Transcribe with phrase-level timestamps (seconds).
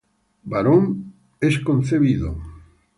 [0.51, 0.83] Varón
[1.47, 2.29] es concebido.